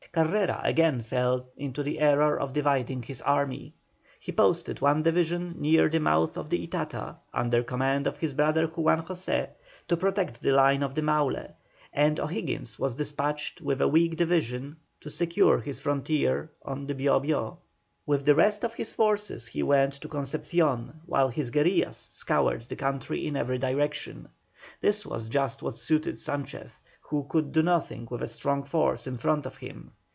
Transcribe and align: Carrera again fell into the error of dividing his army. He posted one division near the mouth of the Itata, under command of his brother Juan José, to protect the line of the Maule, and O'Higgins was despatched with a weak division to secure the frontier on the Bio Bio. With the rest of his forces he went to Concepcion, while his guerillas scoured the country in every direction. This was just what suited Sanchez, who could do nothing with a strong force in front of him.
Carrera 0.13 0.59
again 0.65 1.01
fell 1.01 1.45
into 1.55 1.83
the 1.83 1.99
error 2.01 2.37
of 2.37 2.51
dividing 2.51 3.01
his 3.01 3.21
army. 3.21 3.71
He 4.19 4.33
posted 4.33 4.81
one 4.81 5.03
division 5.03 5.55
near 5.57 5.87
the 5.87 6.01
mouth 6.01 6.35
of 6.35 6.49
the 6.49 6.67
Itata, 6.67 7.15
under 7.33 7.63
command 7.63 8.07
of 8.07 8.17
his 8.17 8.33
brother 8.33 8.67
Juan 8.67 9.03
José, 9.05 9.47
to 9.87 9.95
protect 9.95 10.41
the 10.41 10.51
line 10.51 10.83
of 10.83 10.95
the 10.95 11.01
Maule, 11.01 11.55
and 11.93 12.19
O'Higgins 12.19 12.77
was 12.77 12.95
despatched 12.95 13.61
with 13.61 13.79
a 13.79 13.87
weak 13.87 14.17
division 14.17 14.75
to 14.99 15.09
secure 15.09 15.61
the 15.61 15.71
frontier 15.71 16.51
on 16.65 16.87
the 16.87 16.93
Bio 16.93 17.21
Bio. 17.21 17.59
With 18.05 18.25
the 18.25 18.35
rest 18.35 18.65
of 18.65 18.73
his 18.73 18.91
forces 18.91 19.47
he 19.47 19.63
went 19.63 19.93
to 20.01 20.09
Concepcion, 20.09 20.93
while 21.05 21.29
his 21.29 21.51
guerillas 21.51 22.09
scoured 22.11 22.63
the 22.63 22.75
country 22.75 23.25
in 23.27 23.37
every 23.37 23.59
direction. 23.59 24.27
This 24.81 25.05
was 25.05 25.29
just 25.29 25.63
what 25.63 25.75
suited 25.77 26.17
Sanchez, 26.17 26.81
who 26.99 27.23
could 27.29 27.53
do 27.53 27.63
nothing 27.63 28.09
with 28.11 28.21
a 28.21 28.27
strong 28.27 28.63
force 28.65 29.07
in 29.07 29.15
front 29.15 29.45
of 29.45 29.55
him. 29.55 29.89